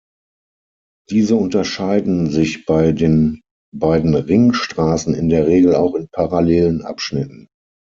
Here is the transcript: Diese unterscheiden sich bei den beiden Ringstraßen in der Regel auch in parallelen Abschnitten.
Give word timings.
Diese 1.11 1.35
unterscheiden 1.35 2.31
sich 2.31 2.65
bei 2.65 2.91
den 2.91 3.41
beiden 3.71 4.15
Ringstraßen 4.15 5.13
in 5.13 5.29
der 5.29 5.45
Regel 5.45 5.75
auch 5.75 5.93
in 5.93 6.07
parallelen 6.11 6.81
Abschnitten. 6.83 7.45